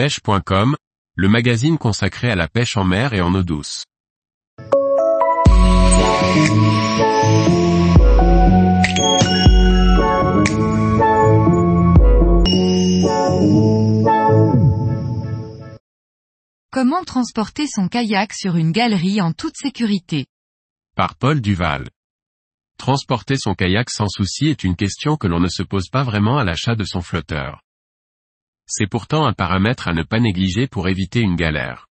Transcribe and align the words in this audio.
pêche.com, 0.00 0.76
le 1.14 1.28
magazine 1.28 1.76
consacré 1.76 2.30
à 2.30 2.34
la 2.34 2.48
pêche 2.48 2.78
en 2.78 2.84
mer 2.84 3.12
et 3.12 3.20
en 3.20 3.34
eau 3.34 3.42
douce. 3.42 3.84
Comment 16.70 17.04
transporter 17.04 17.66
son 17.66 17.88
kayak 17.88 18.32
sur 18.32 18.56
une 18.56 18.72
galerie 18.72 19.20
en 19.20 19.34
toute 19.34 19.58
sécurité? 19.58 20.24
Par 20.96 21.14
Paul 21.14 21.42
Duval. 21.42 21.90
Transporter 22.78 23.36
son 23.36 23.54
kayak 23.54 23.90
sans 23.90 24.08
souci 24.08 24.46
est 24.46 24.64
une 24.64 24.76
question 24.76 25.18
que 25.18 25.26
l'on 25.26 25.40
ne 25.40 25.48
se 25.48 25.62
pose 25.62 25.90
pas 25.90 26.04
vraiment 26.04 26.38
à 26.38 26.44
l'achat 26.44 26.74
de 26.74 26.84
son 26.84 27.02
flotteur. 27.02 27.60
C'est 28.70 28.86
pourtant 28.86 29.26
un 29.26 29.32
paramètre 29.32 29.88
à 29.88 29.92
ne 29.92 30.02
pas 30.02 30.20
négliger 30.20 30.68
pour 30.68 30.88
éviter 30.88 31.20
une 31.20 31.36
galère. 31.36 31.88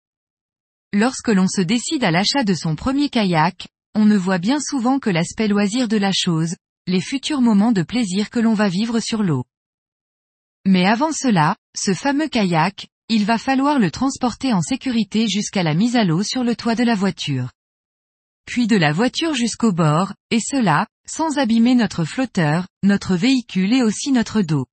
Lorsque 0.93 1.27
l'on 1.27 1.47
se 1.47 1.61
décide 1.61 2.03
à 2.03 2.11
l'achat 2.11 2.43
de 2.43 2.53
son 2.53 2.75
premier 2.75 3.09
kayak, 3.09 3.67
on 3.95 4.05
ne 4.05 4.17
voit 4.17 4.39
bien 4.39 4.59
souvent 4.59 4.97
que 4.97 5.09
l'aspect 5.09 5.47
loisir 5.47 5.87
de 5.87 5.97
la 5.97 6.11
chose, 6.13 6.55
les 6.87 7.01
futurs 7.01 7.41
moments 7.41 7.73
de 7.73 7.83
plaisir 7.83 8.29
que 8.29 8.39
l'on 8.39 8.53
va 8.53 8.69
vivre 8.69 8.99
sur 8.99 9.21
l'eau. 9.21 9.43
Mais 10.65 10.85
avant 10.85 11.11
cela, 11.11 11.57
ce 11.75 11.93
fameux 11.93 12.29
kayak, 12.29 12.87
il 13.09 13.25
va 13.25 13.37
falloir 13.37 13.77
le 13.77 13.91
transporter 13.91 14.53
en 14.53 14.61
sécurité 14.61 15.27
jusqu'à 15.27 15.63
la 15.63 15.73
mise 15.73 15.97
à 15.97 16.05
l'eau 16.05 16.23
sur 16.23 16.43
le 16.43 16.55
toit 16.55 16.75
de 16.75 16.83
la 16.83 16.95
voiture 16.95 17.49
puis 18.49 18.65
de 18.65 18.75
la 18.75 18.91
voiture 18.91 19.35
jusqu'au 19.35 19.71
bord, 19.71 20.13
et 20.31 20.39
cela, 20.39 20.87
sans 21.07 21.37
abîmer 21.37 21.75
notre 21.75 22.03
flotteur, 22.03 22.65
notre 22.81 23.15
véhicule 23.15 23.73
et 23.73 23.83
aussi 23.83 24.11
notre 24.11 24.41
dos. 24.41 24.65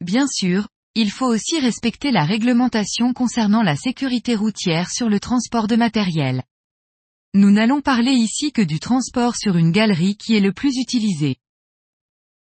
Bien 0.00 0.26
sûr, 0.26 0.66
il 1.00 1.10
faut 1.10 1.28
aussi 1.28 1.58
respecter 1.58 2.10
la 2.10 2.26
réglementation 2.26 3.14
concernant 3.14 3.62
la 3.62 3.74
sécurité 3.74 4.34
routière 4.34 4.90
sur 4.90 5.08
le 5.08 5.18
transport 5.18 5.66
de 5.66 5.74
matériel. 5.74 6.42
Nous 7.32 7.50
n'allons 7.50 7.80
parler 7.80 8.12
ici 8.12 8.52
que 8.52 8.60
du 8.60 8.80
transport 8.80 9.34
sur 9.34 9.56
une 9.56 9.72
galerie 9.72 10.18
qui 10.18 10.36
est 10.36 10.40
le 10.40 10.52
plus 10.52 10.76
utilisé. 10.76 11.36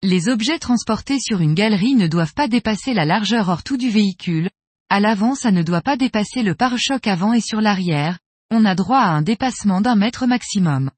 Les 0.02 0.28
objets 0.28 0.58
transportés 0.58 1.20
sur 1.20 1.40
une 1.40 1.54
galerie 1.54 1.94
ne 1.94 2.08
doivent 2.08 2.34
pas 2.34 2.48
dépasser 2.48 2.94
la 2.94 3.04
largeur 3.04 3.48
hors 3.48 3.62
tout 3.62 3.76
du 3.76 3.90
véhicule, 3.90 4.50
à 4.88 4.98
l'avant 4.98 5.36
ça 5.36 5.52
ne 5.52 5.62
doit 5.62 5.80
pas 5.80 5.96
dépasser 5.96 6.42
le 6.42 6.56
pare-choc 6.56 7.06
avant 7.06 7.34
et 7.34 7.40
sur 7.40 7.60
l'arrière, 7.60 8.18
on 8.50 8.64
a 8.64 8.74
droit 8.74 8.98
à 8.98 9.10
un 9.10 9.22
dépassement 9.22 9.80
d'un 9.80 9.94
mètre 9.94 10.26
maximum. 10.26 10.90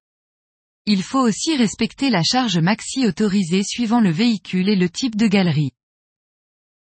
Il 0.87 1.03
faut 1.03 1.21
aussi 1.21 1.59
respecter 1.59 2.09
la 2.09 2.23
charge 2.23 2.57
maxi 2.57 3.07
autorisée 3.07 3.65
suivant 3.65 4.01
le 4.01 4.13
véhicule 4.13 4.71
et 4.71 4.77
le 4.77 4.89
type 4.89 5.17
de 5.17 5.27
galerie. 5.27 5.73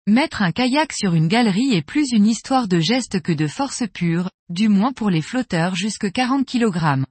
Mettre 0.08 0.42
un 0.42 0.52
kayak 0.52 0.92
sur 0.92 1.14
une 1.14 1.26
galerie 1.26 1.72
est 1.72 1.82
plus 1.82 2.12
une 2.12 2.28
histoire 2.28 2.68
de 2.68 2.78
geste 2.78 3.20
que 3.20 3.32
de 3.32 3.48
force 3.48 3.82
pure, 3.92 4.30
du 4.48 4.68
moins 4.68 4.92
pour 4.92 5.10
les 5.10 5.20
flotteurs 5.20 5.74
jusque 5.74 6.12
40 6.12 6.46
kg. 6.46 7.04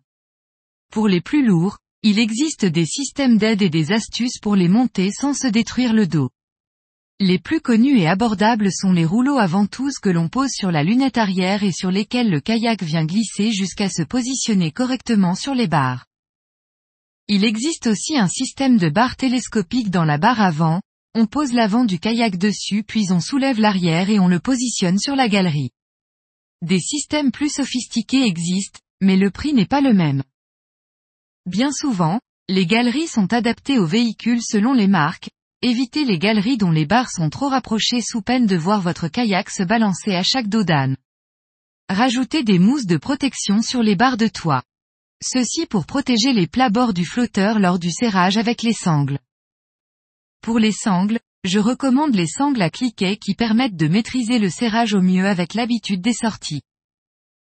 Pour 0.93 1.09
les 1.09 1.19
plus 1.19 1.45
lourds, 1.45 1.77
il 2.03 2.19
existe 2.19 2.63
des 2.63 2.85
systèmes 2.85 3.37
d'aide 3.37 3.61
et 3.61 3.69
des 3.69 3.91
astuces 3.91 4.39
pour 4.39 4.55
les 4.55 4.69
monter 4.69 5.11
sans 5.11 5.33
se 5.33 5.47
détruire 5.47 5.91
le 5.91 6.07
dos. 6.07 6.29
Les 7.19 7.37
plus 7.37 7.59
connus 7.59 7.99
et 7.99 8.07
abordables 8.07 8.71
sont 8.71 8.93
les 8.93 9.03
rouleaux 9.03 9.39
à 9.39 9.45
ventouses 9.45 9.99
que 9.99 10.09
l'on 10.09 10.29
pose 10.29 10.51
sur 10.51 10.71
la 10.71 10.85
lunette 10.85 11.17
arrière 11.17 11.65
et 11.65 11.73
sur 11.73 11.91
lesquels 11.91 12.29
le 12.29 12.39
kayak 12.39 12.81
vient 12.81 13.03
glisser 13.03 13.51
jusqu'à 13.51 13.89
se 13.89 14.03
positionner 14.03 14.71
correctement 14.71 15.35
sur 15.35 15.53
les 15.53 15.67
barres. 15.67 16.05
Il 17.27 17.43
existe 17.43 17.87
aussi 17.87 18.17
un 18.17 18.29
système 18.29 18.77
de 18.77 18.87
barres 18.87 19.17
télescopiques 19.17 19.89
dans 19.89 20.05
la 20.05 20.17
barre 20.17 20.39
avant, 20.39 20.79
on 21.15 21.25
pose 21.25 21.53
l'avant 21.53 21.85
du 21.85 21.97
kayak 21.97 22.37
dessus 22.37 22.83
puis 22.83 23.07
on 23.11 23.19
soulève 23.19 23.59
l'arrière 23.59 24.09
et 24.11 24.19
on 24.19 24.27
le 24.27 24.39
positionne 24.39 24.99
sur 24.99 25.15
la 25.15 25.27
galerie. 25.27 25.71
Des 26.61 26.79
systèmes 26.79 27.31
plus 27.31 27.49
sophistiqués 27.49 28.23
existent, 28.23 28.79
mais 29.01 29.17
le 29.17 29.31
prix 29.31 29.53
n'est 29.53 29.65
pas 29.65 29.81
le 29.81 29.93
même. 29.93 30.21
Bien 31.47 31.71
souvent, 31.71 32.19
les 32.49 32.67
galeries 32.67 33.07
sont 33.07 33.33
adaptées 33.33 33.79
aux 33.79 33.87
véhicules 33.87 34.43
selon 34.43 34.73
les 34.73 34.87
marques, 34.87 35.29
Évitez 35.67 36.05
les 36.05 36.19
galeries 36.19 36.57
dont 36.57 36.69
les 36.69 36.85
barres 36.85 37.09
sont 37.09 37.31
trop 37.31 37.49
rapprochées 37.49 38.01
sous 38.01 38.21
peine 38.21 38.45
de 38.45 38.55
voir 38.55 38.81
votre 38.81 39.07
kayak 39.07 39.49
se 39.49 39.63
balancer 39.63 40.13
à 40.13 40.21
chaque 40.21 40.47
dos 40.47 40.63
d'âne. 40.63 40.95
Rajoutez 41.89 42.43
des 42.43 42.59
mousses 42.59 42.85
de 42.85 42.97
protection 42.97 43.63
sur 43.63 43.81
les 43.81 43.95
barres 43.95 44.17
de 44.17 44.27
toit. 44.27 44.61
Ceci 45.23 45.65
pour 45.65 45.87
protéger 45.87 46.33
les 46.33 46.45
plats 46.45 46.69
bords 46.69 46.93
du 46.93 47.03
flotteur 47.03 47.57
lors 47.57 47.79
du 47.79 47.89
serrage 47.89 48.37
avec 48.37 48.61
les 48.61 48.73
sangles. 48.73 49.17
Pour 50.45 50.59
les 50.59 50.71
sangles, 50.71 51.19
je 51.43 51.57
recommande 51.57 52.13
les 52.13 52.27
sangles 52.27 52.61
à 52.61 52.69
cliquet 52.69 53.17
qui 53.17 53.33
permettent 53.33 53.75
de 53.75 53.87
maîtriser 53.87 54.37
le 54.37 54.51
serrage 54.51 54.93
au 54.93 55.01
mieux 55.01 55.25
avec 55.25 55.55
l'habitude 55.55 56.01
des 56.01 56.13
sorties. 56.13 56.61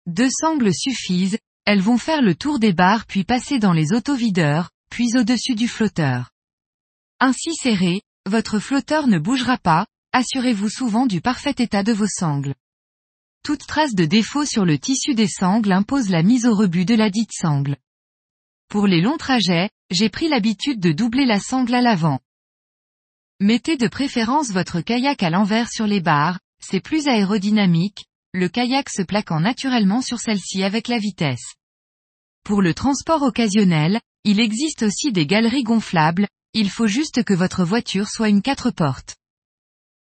Deux 0.06 0.30
sangles 0.30 0.74
suffisent, 0.74 1.38
elles 1.64 1.80
vont 1.80 1.98
faire 1.98 2.22
le 2.22 2.36
tour 2.36 2.60
des 2.60 2.74
barres 2.74 3.06
puis 3.06 3.24
passer 3.24 3.58
dans 3.58 3.72
les 3.72 3.94
autovideurs, 3.94 4.70
puis 4.90 5.16
au-dessus 5.16 5.56
du 5.56 5.70
flotteur. 5.70 6.32
Ainsi 7.22 7.56
serré, 7.56 8.02
votre 8.30 8.60
flotteur 8.60 9.08
ne 9.08 9.18
bougera 9.18 9.58
pas, 9.58 9.88
assurez-vous 10.12 10.68
souvent 10.68 11.06
du 11.06 11.22
parfait 11.22 11.56
état 11.58 11.84
de 11.84 11.94
vos 11.94 12.10
sangles. 12.10 12.54
Toute 13.46 13.66
trace 13.66 13.96
de 13.96 14.04
défaut 14.04 14.44
sur 14.44 14.66
le 14.66 14.78
tissu 14.78 15.16
des 15.16 15.30
sangles 15.30 15.72
impose 15.72 16.10
la 16.10 16.22
mise 16.22 16.46
au 16.46 16.54
rebut 16.54 16.84
de 16.84 16.96
la 16.96 17.10
dite 17.10 17.32
sangle. 17.32 17.78
Pour 18.68 18.88
les 18.88 19.00
longs 19.00 19.16
trajets, 19.16 19.70
j'ai 19.90 20.10
pris 20.10 20.28
l'habitude 20.28 20.82
de 20.82 20.92
doubler 20.92 21.26
la 21.26 21.40
sangle 21.40 21.74
à 21.74 21.82
l'avant. 21.82 22.20
Mettez 23.42 23.78
de 23.78 23.88
préférence 23.88 24.52
votre 24.52 24.82
kayak 24.82 25.24
à 25.24 25.30
l'envers 25.30 25.72
sur 25.72 25.88
les 25.88 26.02
barres, 26.02 26.40
c'est 26.62 26.82
plus 26.82 27.08
aérodynamique, 27.08 28.04
le 28.34 28.50
kayak 28.50 28.90
se 28.90 29.02
plaquant 29.02 29.40
naturellement 29.40 30.02
sur 30.02 30.20
celle-ci 30.20 30.62
avec 30.62 30.90
la 30.90 31.00
vitesse. 31.00 31.54
Pour 32.44 32.62
le 32.62 32.74
transport 32.74 33.22
occasionnel, 33.22 34.02
il 34.26 34.42
existe 34.42 34.84
aussi 34.84 35.14
des 35.14 35.26
galeries 35.26 35.64
gonflables, 35.64 36.28
il 36.54 36.70
faut 36.70 36.88
juste 36.88 37.24
que 37.24 37.34
votre 37.34 37.64
voiture 37.64 38.10
soit 38.10 38.28
une 38.28 38.42
4 38.42 38.72
portes. 38.72 39.16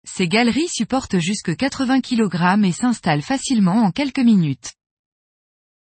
Ces 0.06 0.28
galeries 0.28 0.68
supportent 0.68 1.18
jusque 1.18 1.56
80 1.56 2.02
kg 2.02 2.62
et 2.66 2.72
s'installent 2.72 3.22
facilement 3.22 3.82
en 3.82 3.92
quelques 3.92 4.18
minutes. 4.18 4.74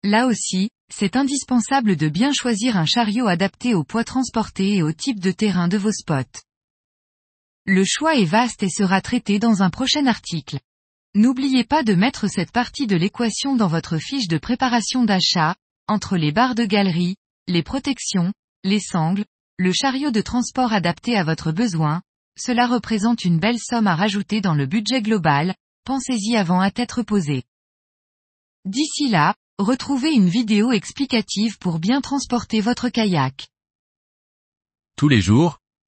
Là 0.02 0.28
aussi, 0.28 0.70
c'est 0.90 1.18
indispensable 1.18 1.98
de 1.98 2.08
bien 2.08 2.31
choisir 2.31 2.78
un 2.78 2.86
chariot 2.86 3.28
adapté 3.28 3.74
au 3.74 3.84
poids 3.84 4.06
transporté 4.06 4.75
et 4.75 4.84
au 4.84 4.94
type 4.94 5.20
de 5.20 5.31
terrain 5.31 5.68
de 5.68 5.78
vos 5.78 5.92
spots. 5.92 6.40
Le 7.66 7.85
choix 7.85 8.16
est 8.18 8.25
vaste 8.25 8.62
et 8.62 8.69
sera 8.69 9.00
traité 9.00 9.40
dans 9.40 9.63
un 9.63 9.69
prochain 9.69 10.06
article. 10.06 10.59
N'oubliez 11.16 11.63
pas 11.63 11.84
de 11.84 11.96
mettre 11.96 12.28
cette 12.28 12.51
partie 12.51 12.88
de 12.88 12.97
l'équation 12.97 13.56
dans 13.56 13.69
votre 13.69 14.00
fiche 14.00 14.28
de 14.28 14.38
préparation 14.38 15.06
d'achat, 15.06 15.56
entre 15.88 16.18
les 16.18 16.34
barres 16.34 16.56
de 16.56 16.66
galerie, 16.66 17.16
les 17.47 17.63
protections, 17.63 18.34
les 18.66 18.81
sangles, 18.81 19.24
le 19.57 19.72
chariot 19.72 20.12
de 20.12 20.19
transport 20.19 20.74
adapté 20.74 21.16
à 21.16 21.24
votre 21.24 21.53
besoin, 21.53 22.01
cela 22.38 22.68
représente 22.68 23.24
une 23.24 23.40
belle 23.40 23.59
somme 23.59 23.88
à 23.88 23.95
rajouter 23.95 24.41
dans 24.41 24.56
le 24.56 24.66
budget 24.66 25.01
global, 25.01 25.56
pensez-y 25.85 26.35
avant 26.35 26.59
à 26.59 26.69
tête 26.69 26.91
reposée. 26.91 27.44
D'ici 28.66 29.07
là, 29.07 29.35
retrouvez 29.57 30.12
une 30.12 30.28
vidéo 30.28 30.74
explicative 30.74 31.57
pour 31.59 31.80
bien 31.80 32.01
transporter 32.01 32.59
votre 32.59 32.90
kayak. 32.90 33.47
Tous 34.97 35.07
les 35.07 35.22
jours, 35.22 35.59